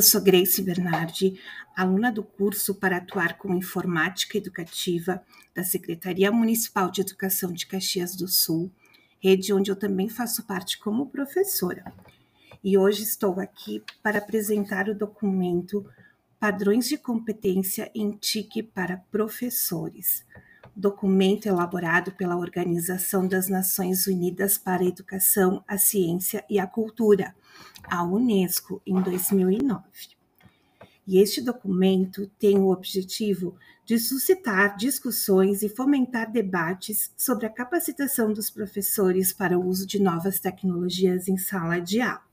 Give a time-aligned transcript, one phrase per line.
[0.00, 1.38] Eu sou Grace Bernardi,
[1.76, 5.22] aluna do curso para atuar com informática educativa
[5.54, 8.72] da Secretaria Municipal de Educação de Caxias do Sul,
[9.18, 11.92] rede onde eu também faço parte como professora.
[12.64, 15.84] E hoje estou aqui para apresentar o documento
[16.38, 20.24] Padrões de Competência em TIC para Professores,
[20.74, 27.34] documento elaborado pela Organização das Nações Unidas para a Educação, a Ciência e a Cultura,
[27.84, 29.82] a Unesco, em 2009.
[31.06, 38.32] E este documento tem o objetivo de suscitar discussões e fomentar debates sobre a capacitação
[38.32, 42.29] dos professores para o uso de novas tecnologias em sala de aula.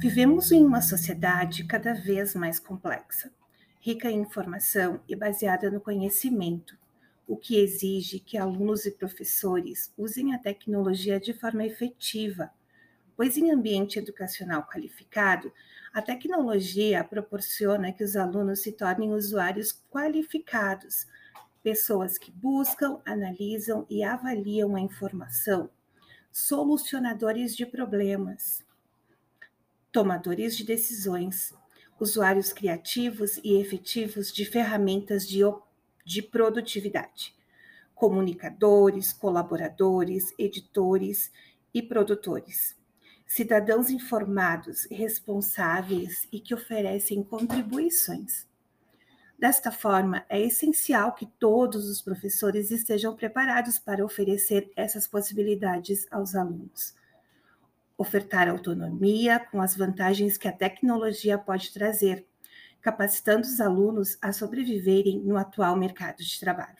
[0.00, 3.32] Vivemos em uma sociedade cada vez mais complexa,
[3.80, 6.78] rica em informação e baseada no conhecimento,
[7.26, 12.52] o que exige que alunos e professores usem a tecnologia de forma efetiva,
[13.16, 15.52] pois em ambiente educacional qualificado,
[15.92, 21.08] a tecnologia proporciona que os alunos se tornem usuários qualificados,
[21.60, 25.68] pessoas que buscam, analisam e avaliam a informação,
[26.30, 28.67] solucionadores de problemas
[29.98, 31.52] tomadores de decisões,
[31.98, 35.40] usuários criativos e efetivos de ferramentas de,
[36.06, 37.34] de produtividade,
[37.96, 41.32] comunicadores, colaboradores, editores
[41.74, 42.76] e produtores,
[43.26, 48.46] cidadãos informados, responsáveis e que oferecem contribuições.
[49.36, 56.36] Desta forma, é essencial que todos os professores estejam preparados para oferecer essas possibilidades aos
[56.36, 56.94] alunos
[57.98, 62.24] ofertar autonomia com as vantagens que a tecnologia pode trazer,
[62.80, 66.78] capacitando os alunos a sobreviverem no atual mercado de trabalho.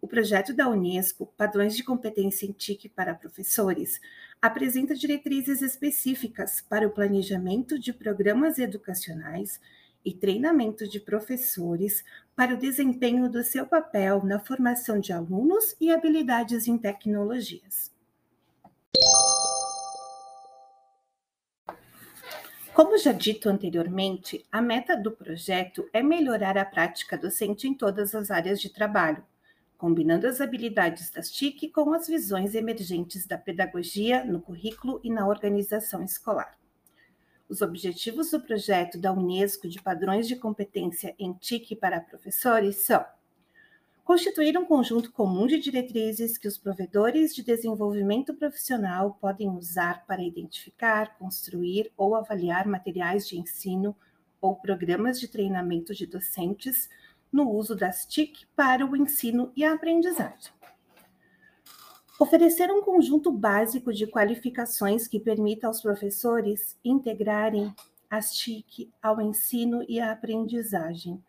[0.00, 4.00] O projeto da Unesco, Padrões de Competência em TIC para Professores,
[4.42, 9.60] apresenta diretrizes específicas para o planejamento de programas educacionais
[10.04, 12.04] e treinamento de professores
[12.34, 17.90] para o desempenho do seu papel na formação de alunos e habilidades em tecnologias.
[22.76, 28.14] Como já dito anteriormente, a meta do projeto é melhorar a prática docente em todas
[28.14, 29.24] as áreas de trabalho,
[29.78, 35.26] combinando as habilidades das TIC com as visões emergentes da pedagogia no currículo e na
[35.26, 36.54] organização escolar.
[37.48, 43.02] Os objetivos do projeto da Unesco de padrões de competência em TIC para professores são
[44.06, 50.22] constituir um conjunto comum de diretrizes que os provedores de desenvolvimento profissional podem usar para
[50.22, 53.96] identificar, construir ou avaliar materiais de ensino
[54.40, 56.88] ou programas de treinamento de docentes
[57.32, 60.52] no uso das TIC para o ensino e a aprendizagem.
[62.16, 67.74] Oferecer um conjunto básico de qualificações que permita aos professores integrarem
[68.08, 71.20] as TIC ao ensino e à aprendizagem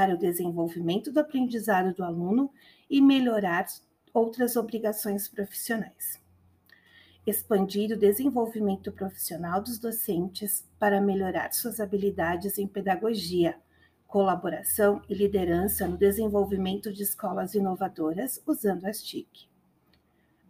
[0.00, 2.50] para o desenvolvimento do aprendizado do aluno
[2.88, 3.66] e melhorar
[4.14, 6.18] outras obrigações profissionais.
[7.26, 13.58] Expandir o desenvolvimento profissional dos docentes para melhorar suas habilidades em pedagogia,
[14.06, 19.50] colaboração e liderança no desenvolvimento de escolas inovadoras usando as TIC.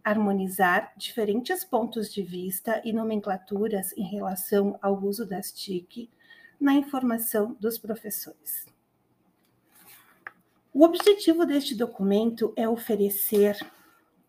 [0.01, 6.09] Harmonizar diferentes pontos de vista e nomenclaturas em relação ao uso das TIC
[6.57, 8.70] na informação dos professores.
[10.73, 13.57] O objetivo deste documento é oferecer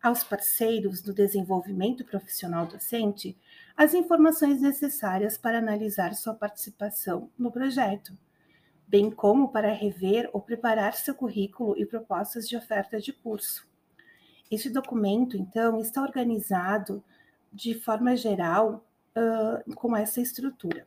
[0.01, 3.37] aos parceiros do desenvolvimento profissional docente
[3.77, 8.17] as informações necessárias para analisar sua participação no projeto,
[8.85, 13.65] bem como para rever ou preparar seu currículo e propostas de oferta de curso.
[14.51, 17.01] Este documento, então, está organizado
[17.53, 18.85] de forma geral
[19.15, 20.85] uh, com essa estrutura: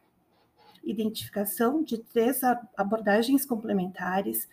[0.85, 2.43] identificação de três
[2.77, 4.47] abordagens complementares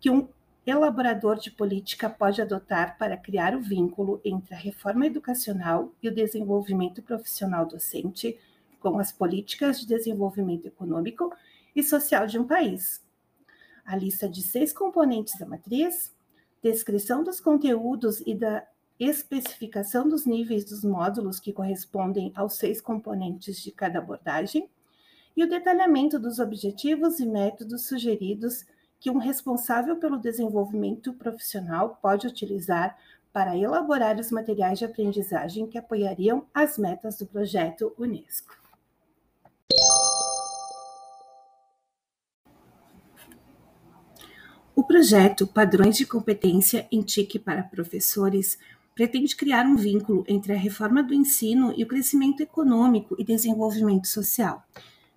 [0.00, 0.28] que um
[0.66, 6.14] elaborador de política pode adotar para criar o vínculo entre a reforma educacional e o
[6.14, 8.36] desenvolvimento profissional docente
[8.80, 11.32] com as políticas de desenvolvimento econômico
[11.74, 13.00] e social de um país.
[13.84, 16.12] A lista de seis componentes da matriz,
[16.60, 18.66] descrição dos conteúdos e da
[18.98, 24.68] especificação dos níveis dos módulos que correspondem aos seis componentes de cada abordagem,
[25.36, 28.64] e o detalhamento dos objetivos e métodos sugeridos
[29.06, 32.98] que um responsável pelo desenvolvimento profissional pode utilizar
[33.32, 38.52] para elaborar os materiais de aprendizagem que apoiariam as metas do projeto Unesco.
[44.74, 48.58] O projeto Padrões de Competência em TIC para Professores
[48.92, 54.08] pretende criar um vínculo entre a reforma do ensino e o crescimento econômico e desenvolvimento
[54.08, 54.64] social,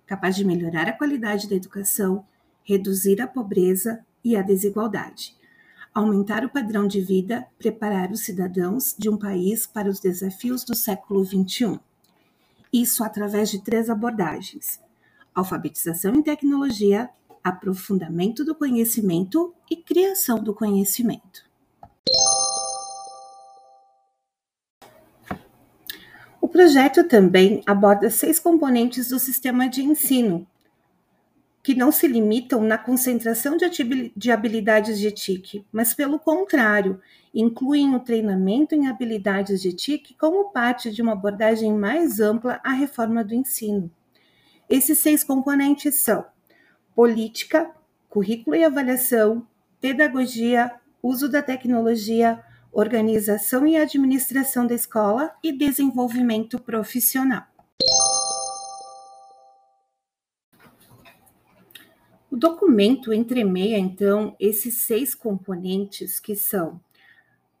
[0.06, 2.24] capaz de melhorar a qualidade da educação,
[2.70, 5.36] reduzir a pobreza e a desigualdade,
[5.92, 10.76] aumentar o padrão de vida, preparar os cidadãos de um país para os desafios do
[10.76, 11.80] século XXI.
[12.72, 14.80] Isso através de três abordagens:
[15.34, 17.10] alfabetização em tecnologia,
[17.42, 21.50] aprofundamento do conhecimento e criação do conhecimento.
[26.40, 30.46] O projeto também aborda seis componentes do sistema de ensino,
[31.62, 33.56] que não se limitam na concentração
[34.16, 37.00] de habilidades de TIC, mas, pelo contrário,
[37.34, 42.72] incluem o treinamento em habilidades de TIC como parte de uma abordagem mais ampla à
[42.72, 43.90] reforma do ensino.
[44.68, 46.24] Esses seis componentes são
[46.94, 47.70] política,
[48.08, 49.46] currículo e avaliação,
[49.80, 50.72] pedagogia,
[51.02, 52.42] uso da tecnologia,
[52.72, 57.49] organização e administração da escola e desenvolvimento profissional.
[62.30, 66.80] O documento entremeia, então, esses seis componentes que são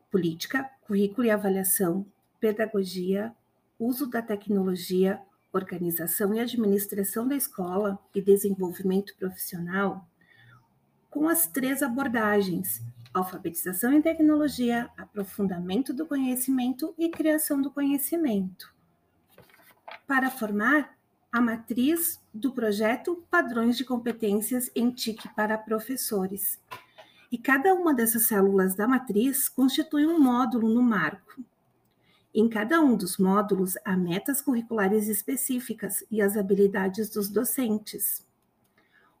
[0.08, 2.06] política, currículo e avaliação,
[2.38, 3.34] pedagogia,
[3.80, 5.20] uso da tecnologia,
[5.52, 10.08] organização e administração da escola e desenvolvimento profissional,
[11.10, 12.80] com as três abordagens:
[13.12, 18.72] alfabetização em tecnologia, aprofundamento do conhecimento e criação do conhecimento.
[20.06, 20.96] Para formar
[21.32, 26.58] a matriz do projeto Padrões de Competências em TIC para Professores.
[27.30, 31.40] E cada uma dessas células da matriz constitui um módulo no marco.
[32.34, 38.26] Em cada um dos módulos há metas curriculares específicas e as habilidades dos docentes.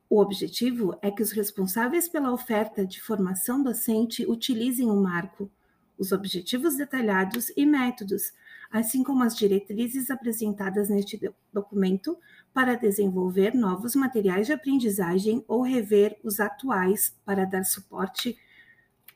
[0.08, 5.48] O objetivo é que os responsáveis pela oferta de formação docente utilizem o marco,
[5.96, 8.32] os objetivos detalhados e métodos,
[8.70, 11.20] assim como as diretrizes apresentadas neste
[11.52, 12.16] documento
[12.54, 18.38] para desenvolver novos materiais de aprendizagem ou rever os atuais para dar suporte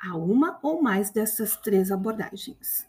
[0.00, 2.86] a uma ou mais dessas três abordagens.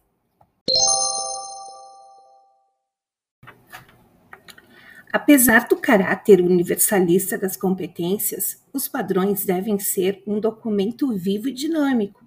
[5.15, 12.24] Apesar do caráter universalista das competências, os padrões devem ser um documento vivo e dinâmico,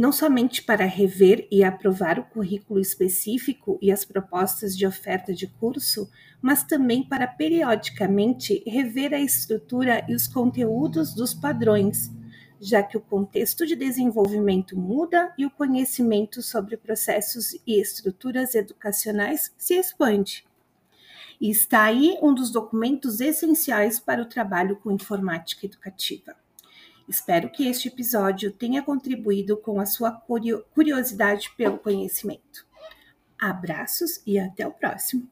[0.00, 5.46] não somente para rever e aprovar o currículo específico e as propostas de oferta de
[5.46, 6.10] curso,
[6.40, 12.10] mas também para periodicamente rever a estrutura e os conteúdos dos padrões,
[12.58, 19.52] já que o contexto de desenvolvimento muda e o conhecimento sobre processos e estruturas educacionais
[19.58, 20.46] se expande.
[21.38, 26.34] E está aí um dos documentos essenciais para o trabalho com informática educativa.
[27.10, 30.12] Espero que este episódio tenha contribuído com a sua
[30.72, 32.64] curiosidade pelo conhecimento.
[33.36, 35.28] Abraços e até o próximo!